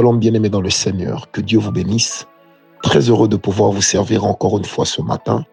[0.00, 2.26] Bien-aimés dans le Seigneur, que Dieu vous bénisse.
[2.82, 5.44] Très heureux de pouvoir vous servir encore une fois ce matin.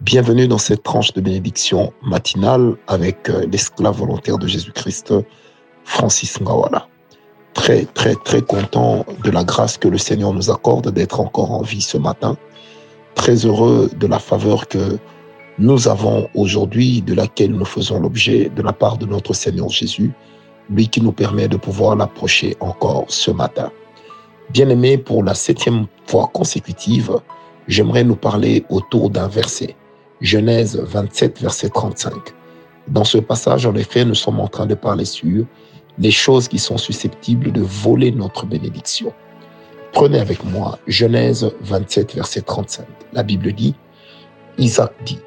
[0.00, 5.12] Bienvenue dans cette tranche de bénédiction matinale avec euh, l'esclave volontaire de Jésus-Christ,
[5.84, 6.88] Francis Ngawala.
[7.52, 11.60] Très, très, très content de la grâce que le Seigneur nous accorde d'être encore en
[11.60, 12.38] vie ce matin.
[13.14, 14.96] Très heureux de la faveur que
[15.58, 20.12] nous avons aujourd'hui, de laquelle nous faisons l'objet de la part de notre Seigneur Jésus,
[20.70, 23.70] lui qui nous permet de pouvoir l'approcher encore ce matin.
[24.52, 27.18] Bien-aimé, pour la septième fois consécutive,
[27.68, 29.74] j'aimerais nous parler autour d'un verset.
[30.20, 32.12] Genèse 27, verset 35.
[32.88, 35.46] Dans ce passage, en effet, nous sommes en train de parler sur
[35.98, 39.14] les choses qui sont susceptibles de voler notre bénédiction.
[39.92, 42.84] Prenez avec moi Genèse 27, verset 35.
[43.14, 43.74] La Bible dit,
[44.58, 45.20] Isaac dit,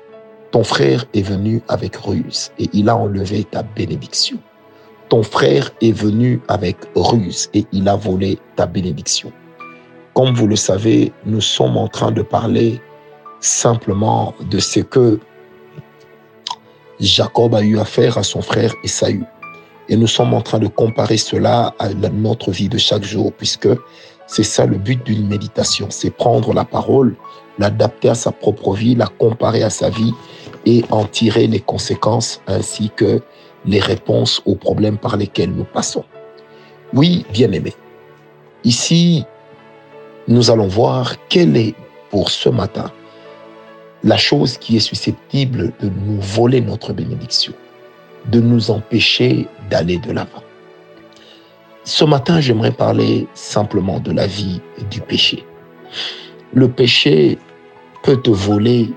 [0.52, 4.38] ton frère est venu avec ruse et il a enlevé ta bénédiction.
[5.10, 9.32] Ton frère est venu avec ruse et il a volé ta bénédiction.
[10.14, 12.82] Comme vous le savez, nous sommes en train de parler
[13.40, 15.20] simplement de ce que
[17.00, 19.24] Jacob a eu à faire à son frère Esaü.
[19.90, 23.70] Et nous sommes en train de comparer cela à notre vie de chaque jour, puisque
[24.26, 27.16] c'est ça le but d'une méditation, c'est prendre la parole,
[27.60, 30.14] l'adapter à sa propre vie, la comparer à sa vie
[30.66, 33.22] et en tirer les conséquences ainsi que
[33.66, 36.06] les réponses aux problèmes par lesquels nous passons.
[36.94, 37.74] Oui, bien aimé.
[38.64, 39.26] Ici,
[40.28, 41.76] nous allons voir quelle est
[42.10, 42.92] pour ce matin
[44.04, 47.54] la chose qui est susceptible de nous voler notre bénédiction,
[48.28, 50.44] de nous empêcher d'aller de l'avant.
[51.84, 55.44] Ce matin, j'aimerais parler simplement de la vie du péché.
[56.54, 57.40] Le péché
[58.04, 58.92] peut te voler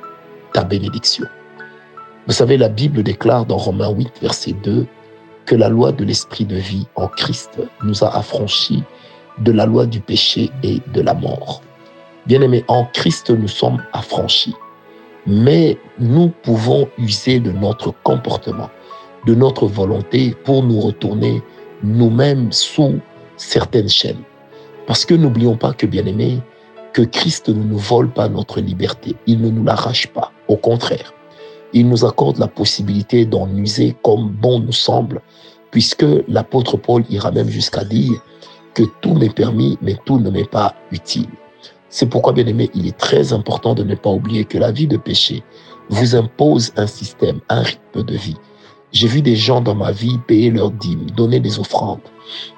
[0.53, 1.27] ta bénédiction.
[2.29, 4.87] Vous savez, la Bible déclare dans Romains 8, verset 2,
[5.47, 8.83] que la loi de l'esprit de vie en Christ nous a affranchis
[9.39, 11.63] de la loi du péché et de la mort.
[12.27, 14.55] Bien aimé, en Christ nous sommes affranchis,
[15.27, 18.69] mais nous pouvons user de notre comportement,
[19.25, 21.43] de notre volonté pour nous retourner
[21.83, 23.01] nous-mêmes sous
[23.39, 24.23] certaines chaînes.
[24.87, 26.43] Parce que n'oublions pas que, bien aimé,
[26.93, 31.15] que Christ ne nous vole pas notre liberté, il ne nous l'arrache pas, au contraire
[31.73, 35.21] il nous accorde la possibilité d'en user comme bon nous semble,
[35.71, 38.21] puisque l'apôtre Paul ira même jusqu'à dire
[38.75, 41.29] que tout m'est permis, mais tout ne m'est pas utile.
[41.91, 44.87] C'est pourquoi, bien aimé, il est très important de ne pas oublier que la vie
[44.87, 45.43] de péché
[45.89, 48.37] vous impose un système, un rythme de vie.
[48.93, 52.01] J'ai vu des gens dans ma vie payer leurs dîmes, donner des offrandes,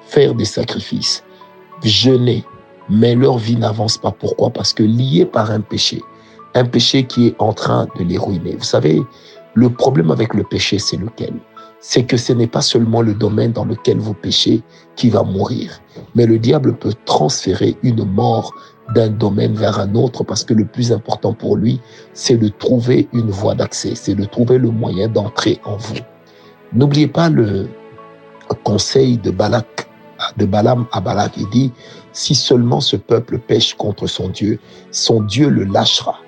[0.02, 1.24] faire des sacrifices,
[1.82, 2.44] jeûner,
[2.88, 4.10] mais leur vie n'avance pas.
[4.12, 4.50] Pourquoi?
[4.50, 6.02] Parce que liés par un péché,
[6.54, 8.56] un péché qui est en train de les ruiner.
[8.56, 9.00] Vous savez,
[9.54, 11.34] le problème avec le péché, c'est lequel?
[11.80, 14.62] C'est que ce n'est pas seulement le domaine dans lequel vous péchez
[14.96, 15.80] qui va mourir,
[16.14, 18.52] mais le diable peut transférer une mort
[18.94, 21.80] d'un domaine vers un autre parce que le plus important pour lui,
[22.12, 25.96] c'est de trouver une voie d'accès, c'est de trouver le moyen d'entrer en vous.
[26.72, 27.68] N'oubliez pas le
[28.64, 29.88] conseil de Balak,
[30.36, 31.72] de Balaam à Balak, il dit,
[32.12, 34.58] si seulement ce peuple pêche contre son Dieu,
[34.90, 36.18] son Dieu le lâchera.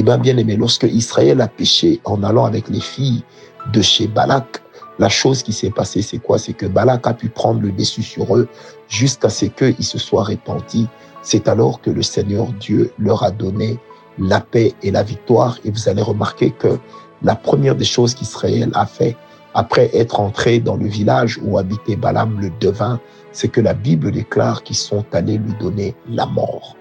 [0.00, 3.24] Eh bien, bien aimé, lorsque Israël a péché en allant avec les filles
[3.72, 4.62] de chez Balak,
[5.00, 6.38] la chose qui s'est passée, c'est quoi?
[6.38, 8.46] C'est que Balak a pu prendre le dessus sur eux
[8.88, 10.86] jusqu'à ce qu'ils se soient repentis.
[11.22, 13.80] C'est alors que le Seigneur Dieu leur a donné
[14.20, 15.58] la paix et la victoire.
[15.64, 16.78] Et vous allez remarquer que
[17.24, 19.16] la première des choses qu'Israël a fait
[19.54, 23.00] après être entré dans le village où habitait Balaam le devin,
[23.32, 26.76] c'est que la Bible déclare qu'ils sont allés lui donner la mort.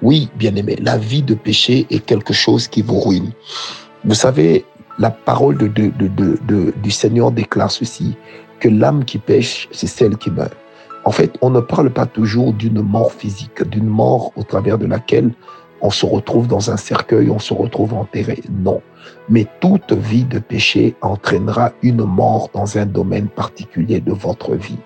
[0.00, 3.32] Oui, bien-aimé, la vie de péché est quelque chose qui vous ruine.
[4.04, 4.64] Vous savez,
[4.98, 8.16] la parole du Seigneur déclare ceci,
[8.60, 10.54] que l'âme qui pêche, c'est celle qui meurt.
[11.04, 14.86] En fait, on ne parle pas toujours d'une mort physique, d'une mort au travers de
[14.86, 15.30] laquelle
[15.80, 18.42] on se retrouve dans un cercueil, on se retrouve enterré.
[18.50, 18.82] Non.
[19.28, 24.78] Mais toute vie de péché entraînera une mort dans un domaine particulier de votre vie.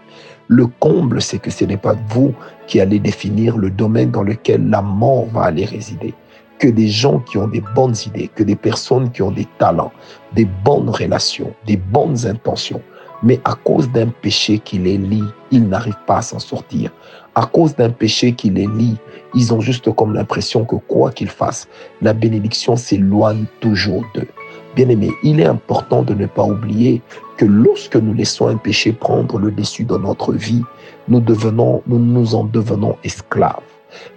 [0.48, 2.34] Le comble, c'est que ce n'est pas vous
[2.66, 6.14] qui allez définir le domaine dans lequel la mort va aller résider.
[6.58, 9.93] Que des gens qui ont des bonnes idées, que des personnes qui ont des talents,
[10.32, 12.82] des bonnes relations, des bonnes intentions,
[13.22, 16.90] mais à cause d'un péché qui les lie, ils n'arrivent pas à s'en sortir.
[17.34, 18.96] À cause d'un péché qui les lie,
[19.34, 21.69] ils ont juste comme l'impression que quoi qu'ils fassent,
[22.00, 24.28] la bénédiction s'éloigne toujours d'eux.
[24.74, 27.02] Bien-aimé, il est important de ne pas oublier
[27.36, 30.62] que lorsque nous laissons un péché prendre le dessus dans notre vie,
[31.08, 33.60] nous devenons, nous nous en devenons esclaves.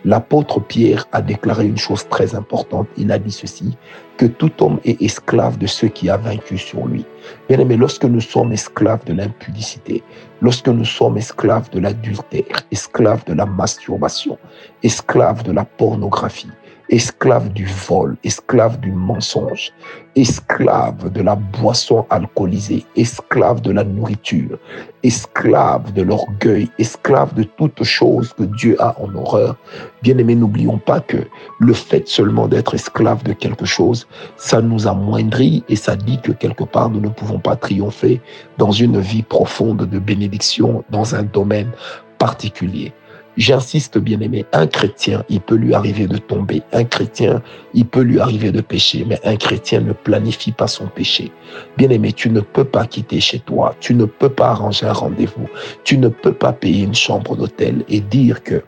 [0.06, 2.88] L'apôtre Pierre a déclaré une chose très importante.
[2.98, 3.78] Il a dit ceci,
[4.18, 7.06] que tout homme est esclave de ceux qui a vaincu sur lui.
[7.50, 10.04] Bien aimé, lorsque nous sommes esclaves de l'impudicité,
[10.42, 14.38] lorsque nous sommes esclaves de l'adultère, esclaves de la masturbation,
[14.84, 16.52] esclaves de la pornographie,
[16.90, 19.72] esclaves du vol, esclaves du mensonge,
[20.16, 24.58] esclaves de la boisson alcoolisée, esclaves de la nourriture,
[25.04, 29.58] esclaves de l'orgueil, esclaves de toutes choses que Dieu a en horreur.
[30.04, 31.18] Bien aimé, n'oublions pas que
[31.60, 36.32] le fait seulement d'être esclave de quelque chose, ça nous amoindrit et ça dit que
[36.32, 38.22] quelque part nous ne pouvons pas triompher
[38.58, 41.72] dans une vie profonde de bénédiction dans un domaine
[42.18, 42.94] particulier.
[43.38, 46.62] J'insiste, bien aimé, un chrétien, il peut lui arriver de tomber.
[46.72, 47.42] Un chrétien,
[47.74, 49.06] il peut lui arriver de pécher.
[49.08, 51.32] Mais un chrétien ne planifie pas son péché.
[51.78, 53.76] Bien aimé, tu ne peux pas quitter chez toi.
[53.82, 55.50] Tu ne peux pas arranger un rendez-vous.
[55.84, 58.64] Tu ne peux pas payer une chambre d'hôtel et dire que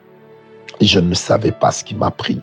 [0.82, 2.42] je ne savais pas ce qui m'a pris.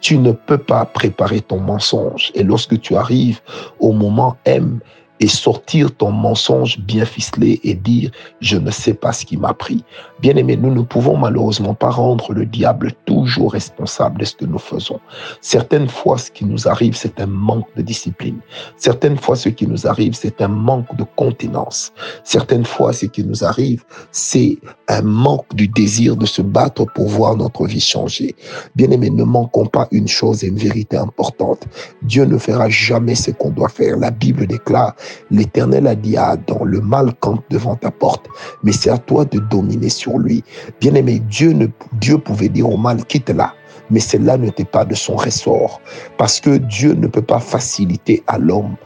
[0.00, 2.30] Tu ne peux pas préparer ton mensonge.
[2.34, 3.40] Et lorsque tu arrives
[3.80, 4.78] au moment M,
[5.20, 9.54] et sortir ton mensonge bien ficelé et dire je ne sais pas ce qui m'a
[9.54, 9.84] pris.
[10.20, 14.44] Bien aimé, nous ne pouvons malheureusement pas rendre le diable toujours responsable de ce que
[14.44, 15.00] nous faisons.
[15.40, 18.38] Certaines fois, ce qui nous arrive, c'est un manque de discipline.
[18.76, 21.92] Certaines fois, ce qui nous arrive, c'est un manque de contenance.
[22.24, 24.58] Certaines fois, ce qui nous arrive, c'est
[24.88, 28.34] un manque du désir de se battre pour voir notre vie changer.
[28.74, 31.66] Bien aimé, ne manquons pas une chose et une vérité importante.
[32.02, 33.96] Dieu ne fera jamais ce qu'on doit faire.
[33.96, 34.94] La Bible déclare
[35.30, 38.26] L'Éternel a dit à Adam, le mal campe devant ta porte,
[38.62, 40.44] mais c'est à toi de dominer sur lui.
[40.80, 43.54] Bien-aimé, Dieu, pouvait dire au mal, quitte-la
[43.90, 45.80] mais cela n'était pas de son ressort,
[46.16, 48.76] parce que Dieu ne peut pas faciliter à l'homme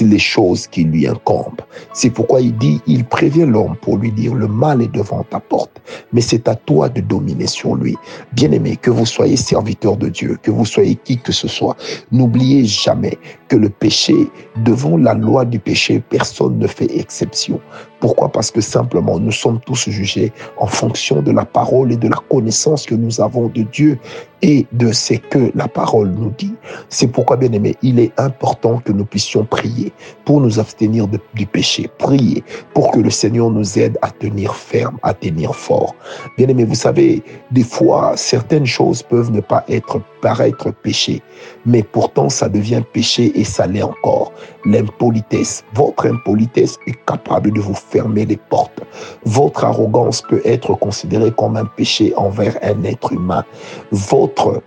[0.00, 1.62] les choses qui lui incombent.
[1.92, 5.40] C'est pourquoi il dit, il prévient l'homme pour lui dire, le mal est devant ta
[5.40, 5.82] porte,
[6.12, 7.96] mais c'est à toi de dominer sur lui.
[8.32, 11.76] Bien-aimé, que vous soyez serviteur de Dieu, que vous soyez qui que ce soit,
[12.12, 13.18] n'oubliez jamais
[13.48, 14.14] que le péché,
[14.64, 17.60] devant la loi du péché, personne ne fait exception.
[18.00, 18.30] Pourquoi?
[18.30, 22.18] Parce que simplement, nous sommes tous jugés en fonction de la parole et de la
[22.28, 23.98] connaissance que nous avons de Dieu
[24.44, 26.54] et de ce que la parole nous dit.
[26.90, 29.90] C'est pourquoi, bien aimé, il est important que nous puissions prier
[30.26, 31.88] pour nous abstenir du péché.
[31.96, 32.44] Prier
[32.74, 35.96] pour que le Seigneur nous aide à tenir ferme, à tenir fort.
[36.36, 41.22] Bien aimé, vous savez, des fois, certaines choses peuvent ne pas être paraître péché,
[41.66, 44.32] mais pourtant ça devient péché et ça l'est encore.
[44.64, 48.80] L'impolitesse, votre impolitesse est capable de vous fermer les portes.
[49.26, 53.44] Votre arrogance peut être considérée comme un péché envers un être humain.
[53.92, 54.62] Votre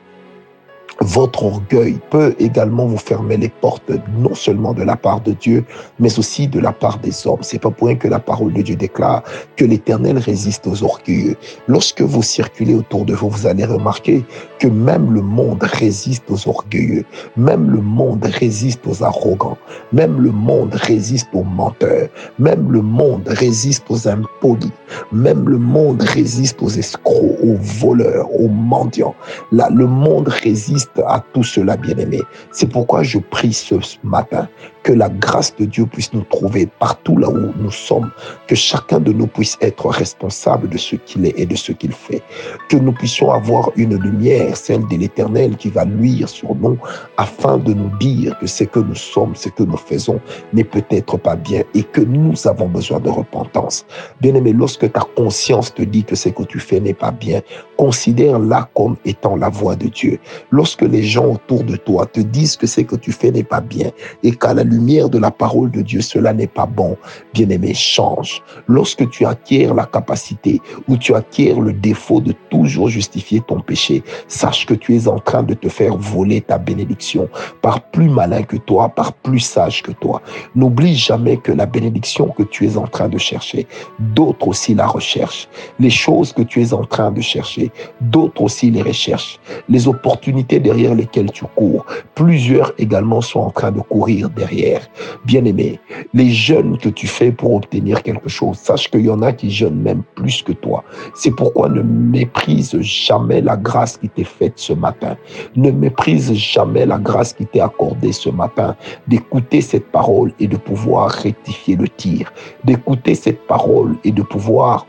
[1.02, 5.64] votre orgueil peut également vous fermer les portes, non seulement de la part de Dieu,
[6.00, 7.40] mais aussi de la part des hommes.
[7.42, 9.24] C'est pas pour rien que la parole de Dieu déclare
[9.56, 11.36] que l'éternel résiste aux orgueilleux.
[11.68, 14.26] Lorsque vous circulez autour de vous, vous allez remarquer
[14.60, 17.06] que même le monde résiste aux orgueilleux.
[17.36, 19.58] Même le monde résiste aux arrogants.
[19.94, 22.10] Même le monde résiste aux menteurs.
[22.40, 24.72] Même le monde résiste aux impolis.
[25.12, 29.16] Même le monde résiste aux escrocs, aux voleurs, aux mendiants.
[29.52, 32.22] Là, le monde résiste à tout cela, bien-aimé.
[32.52, 34.48] C'est pourquoi je prie ce matin
[34.88, 38.10] que la grâce de Dieu puisse nous trouver partout là où nous sommes,
[38.48, 41.92] que chacun de nous puisse être responsable de ce qu'il est et de ce qu'il
[41.92, 42.24] fait,
[42.70, 46.78] que nous puissions avoir une lumière, celle de l'Éternel, qui va luire sur nous
[47.18, 50.22] afin de nous dire que ce que nous sommes, ce que nous faisons
[50.54, 53.86] n'est peut-être pas bien et que nous avons besoin de repentance.
[54.22, 57.42] Bien-aimé, lorsque ta conscience te dit que ce que tu fais n'est pas bien,
[57.78, 60.20] considère-la comme étant la voix de Dieu.
[60.50, 63.62] Lorsque les gens autour de toi te disent que ce que tu fais n'est pas
[63.62, 63.92] bien
[64.24, 66.98] et qu'à la lumière de la parole de Dieu, cela n'est pas bon.
[67.34, 68.42] Bien-aimé, change.
[68.68, 74.04] Lorsque tu acquiers la capacité ou tu acquiers le défaut de toujours justifier ton péché,
[74.28, 77.30] sache que tu es en train de te faire voler ta bénédiction
[77.62, 80.22] par plus malin que toi, par plus sage que toi.
[80.56, 83.68] N'oublie jamais que la bénédiction que tu es en train de chercher,
[84.00, 85.48] d'autres aussi la recherchent.
[85.80, 89.40] Les choses que tu es en train de chercher, d'autres aussi les recherchent.
[89.70, 94.82] Les opportunités derrière lesquelles tu cours, plusieurs également sont en train de courir derrière
[95.26, 95.80] Bien-aimé,
[96.14, 99.50] les jeûnes que tu fais pour obtenir quelque chose, sache qu'il y en a qui
[99.50, 100.84] jeûnent même plus que toi.
[101.16, 105.16] C'est pourquoi ne méprise jamais la grâce qui t'est faite ce matin.
[105.56, 108.76] Ne méprise jamais la grâce qui t'est accordée ce matin
[109.08, 112.34] d'écouter cette parole et de pouvoir rectifier le tir,
[112.66, 114.86] d'écouter cette parole et de pouvoir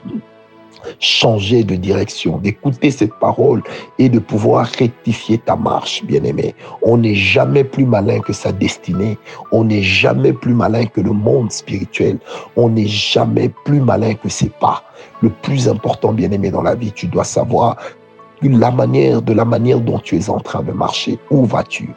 [1.01, 3.63] changer de direction, d'écouter cette parole
[3.99, 6.55] et de pouvoir rectifier ta marche, bien-aimé.
[6.83, 9.19] On n'est jamais plus malin que sa destinée.
[9.53, 12.19] On n'est jamais plus malin que le monde spirituel.
[12.57, 14.83] On n'est jamais plus malin que ses pas.
[15.23, 17.77] Le plus important, bien-aimé, dans la vie, tu dois savoir
[18.43, 21.19] la manière, de la manière dont tu es en train de marcher.
[21.31, 21.91] Où vas-tu?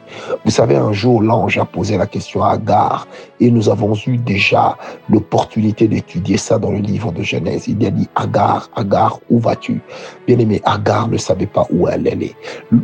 [0.44, 3.06] Vous savez, un jour, l'ange a posé la question à Agar
[3.42, 4.78] et nous avons eu déjà
[5.10, 7.66] l'opportunité d'étudier ça dans le livre de Genèse.
[7.66, 9.80] Il a dit, Agar, Agar, où vas-tu?
[10.28, 12.36] Bien aimé, Agar ne savait pas où elle allait.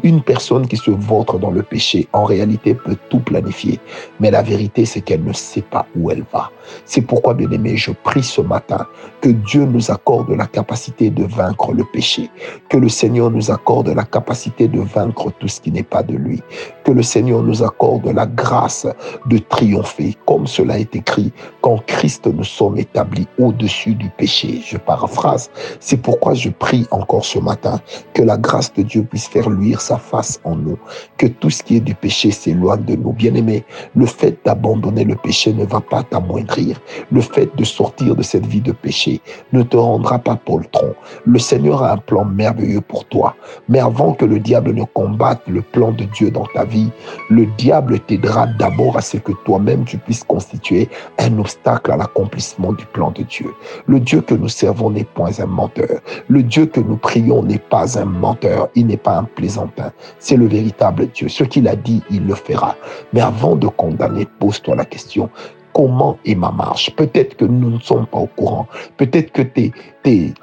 [0.03, 3.79] Une personne qui se vautre dans le péché, en réalité, peut tout planifier.
[4.19, 6.51] Mais la vérité, c'est qu'elle ne sait pas où elle va.
[6.85, 8.85] C'est pourquoi, bien aimé, je prie ce matin
[9.21, 12.31] que Dieu nous accorde la capacité de vaincre le péché,
[12.69, 16.17] que le Seigneur nous accorde la capacité de vaincre tout ce qui n'est pas de
[16.17, 16.43] lui,
[16.85, 18.87] que le Seigneur nous accorde la grâce
[19.27, 24.61] de triompher, comme cela est écrit, quand Christ nous sommes établis au-dessus du péché.
[24.65, 25.51] Je paraphrase.
[25.81, 27.81] C'est pourquoi je prie encore ce matin
[28.15, 30.79] que la grâce de Dieu puisse faire luire sa face en nous,
[31.17, 33.13] que tout ce qui est du péché s'éloigne de nous.
[33.13, 33.65] Bien-aimés,
[33.95, 36.81] le fait d'abandonner le péché ne va pas t'amoindrir.
[37.13, 39.21] Le fait de sortir de cette vie de péché
[39.53, 40.95] ne te rendra pas poltron.
[41.25, 43.37] Le Seigneur a un plan merveilleux pour toi.
[43.69, 46.91] Mais avant que le diable ne combatte le plan de Dieu dans ta vie,
[47.31, 52.73] le diable t'aidera d'abord à ce que toi-même tu puisses constituer un obstacle à l'accomplissement
[52.73, 53.53] du plan de Dieu.
[53.87, 56.01] Le Dieu que nous servons n'est point un menteur.
[56.29, 58.69] Le Dieu que nous prions n'est pas un menteur.
[58.77, 59.91] Il n'est pas un plaisantin.
[60.21, 61.29] C'est le véritable Dieu.
[61.29, 62.77] Ce qu'il a dit, il le fera.
[63.13, 65.29] Mais avant de condamner, pose-toi la question,
[65.73, 66.95] comment est ma marche?
[66.95, 68.69] Peut-être que nous ne sommes pas au courant.
[68.97, 69.73] Peut-être que tes,
[70.05, 70.35] tes,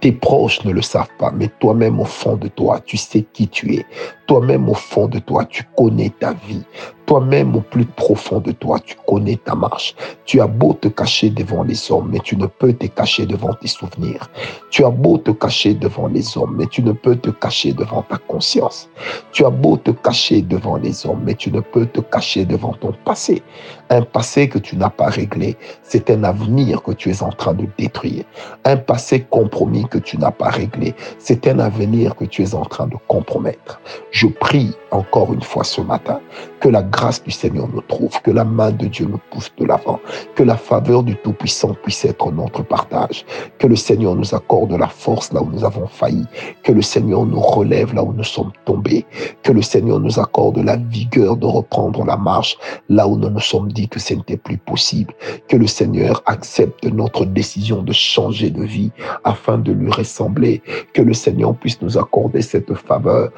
[0.00, 3.46] tes proches ne le savent pas, mais toi-même au fond de toi, tu sais qui
[3.46, 3.86] tu es.
[4.26, 6.64] Toi-même au fond de toi, tu connais ta vie.
[7.06, 9.94] Toi-même au plus profond de toi, tu connais ta marche.
[10.24, 13.54] Tu as beau te cacher devant les hommes, mais tu ne peux te cacher devant
[13.54, 14.28] tes souvenirs.
[14.70, 18.02] Tu as beau te cacher devant les hommes, mais tu ne peux te cacher devant
[18.02, 18.88] ta conscience.
[19.30, 22.72] Tu as beau te cacher devant les hommes, mais tu ne peux te cacher devant
[22.72, 23.42] ton passé.
[23.88, 27.54] Un passé que tu n'as pas réglé, c'est un avenir que tu es en train
[27.54, 28.24] de détruire.
[28.64, 32.64] Un passé compromis que tu n'as pas réglé, c'est un avenir que tu es en
[32.64, 33.80] train de compromettre.
[34.10, 36.20] Je prie encore une fois ce matin
[36.60, 39.66] que la grâce du Seigneur nous trouve, que la main de Dieu nous pousse de
[39.66, 40.00] l'avant,
[40.34, 43.26] que la faveur du Tout-Puissant puisse être notre partage,
[43.58, 46.24] que le Seigneur nous accorde la force là où nous avons failli,
[46.64, 49.04] que le Seigneur nous relève là où nous sommes tombés,
[49.42, 52.56] que le Seigneur nous accorde la vigueur de reprendre la marche
[52.88, 55.12] là où nous nous sommes dit que ce n'était plus possible,
[55.48, 58.90] que le Seigneur accepte notre décision de changer de vie
[59.24, 60.62] afin de lui ressembler,
[60.94, 63.30] que le Seigneur puisse nous accorder cette faveur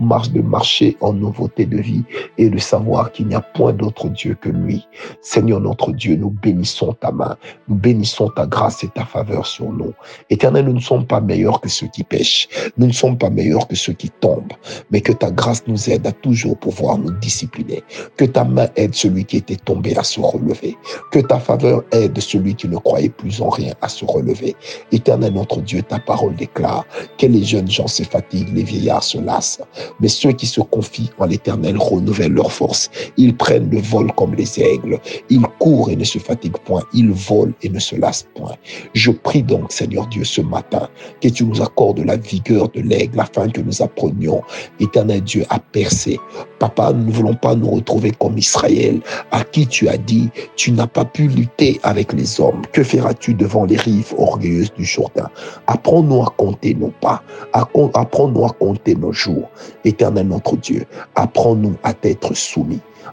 [0.00, 2.04] marche de marcher en nouveauté de vie
[2.38, 4.86] et de savoir qu'il n'y a point d'autre Dieu que lui.
[5.20, 7.36] Seigneur notre Dieu, nous bénissons ta main,
[7.68, 9.92] nous bénissons ta grâce et ta faveur sur nous.
[10.30, 13.66] Éternel, nous ne sommes pas meilleurs que ceux qui pêchent, nous ne sommes pas meilleurs
[13.68, 14.52] que ceux qui tombent,
[14.90, 17.82] mais que ta grâce nous aide à toujours pouvoir nous discipliner,
[18.16, 20.76] que ta main aide celui qui était tombé à se relever,
[21.10, 24.54] que ta faveur aide celui qui ne croyait plus en rien à se relever.
[24.92, 26.84] Éternel notre Dieu, ta parole déclare
[27.18, 29.60] que les jeunes gens se fatiguent, les vieillards se lassent,
[30.00, 32.75] mais ceux qui se confient en l'Éternel renouvellent leur force.
[33.16, 34.98] Ils prennent le vol comme les aigles.
[35.30, 36.82] Ils courent et ne se fatiguent point.
[36.92, 38.54] Ils volent et ne se lassent point.
[38.94, 40.88] Je prie donc, Seigneur Dieu, ce matin,
[41.20, 44.42] que tu nous accordes la vigueur de l'aigle afin que nous apprenions,
[44.80, 46.18] Éternel Dieu, à percer.
[46.58, 50.72] Papa, nous ne voulons pas nous retrouver comme Israël, à qui tu as dit, tu
[50.72, 52.62] n'as pas pu lutter avec les hommes.
[52.72, 55.28] Que feras-tu devant les rives orgueilleuses du Jourdain?
[55.66, 57.22] Apprends-nous à compter nos pas.
[57.52, 59.50] Apprends-nous à compter nos jours.
[59.84, 62.65] Éternel notre Dieu, apprends-nous à t'être soumis.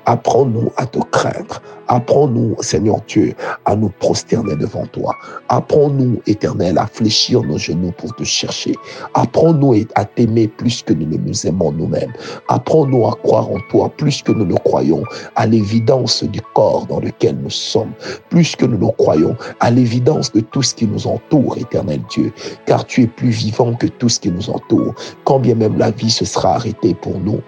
[0.06, 1.62] Apprends-nous à te craindre.
[1.88, 3.34] Apprends-nous, Seigneur Dieu,
[3.66, 5.16] à nous prosterner devant toi.
[5.50, 8.74] Apprends-nous, Éternel, à fléchir nos genoux pour te chercher.
[9.14, 12.14] Apprends-nous à t'aimer plus que nous ne nous aimons nous-mêmes.
[12.48, 15.04] Apprends-nous à croire en toi plus que nous le croyons
[15.36, 17.94] à l'évidence du corps dans lequel nous sommes,
[18.30, 22.32] plus que nous le croyons à l'évidence de tout ce qui nous entoure, Éternel Dieu,
[22.66, 24.94] car tu es plus vivant que tout ce qui nous entoure.
[25.26, 27.42] Quand bien même la vie se sera arrêtée pour nous,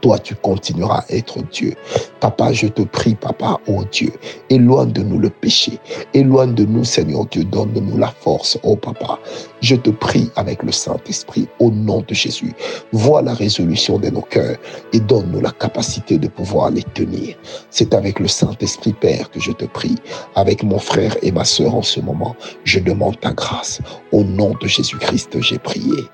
[0.00, 1.74] toi, tu continueras à être Dieu.
[2.20, 4.12] Papa, je te prie, papa, oh Dieu,
[4.48, 5.78] éloigne de nous le péché.
[6.14, 9.18] Éloigne de nous, Seigneur Dieu, donne-nous la force, oh papa.
[9.60, 12.52] Je te prie avec le Saint-Esprit, au nom de Jésus.
[12.92, 14.56] Vois la résolution de nos cœurs
[14.92, 17.36] et donne-nous la capacité de pouvoir les tenir.
[17.70, 19.96] C'est avec le Saint-Esprit, Père, que je te prie.
[20.34, 23.80] Avec mon frère et ma sœur en ce moment, je demande ta grâce.
[24.12, 26.04] Au nom de Jésus-Christ, j'ai prié.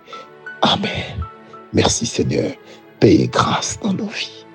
[0.63, 1.27] Amen.
[1.73, 2.53] Merci Seigneur
[3.01, 4.46] paix et grâce dans nos vies.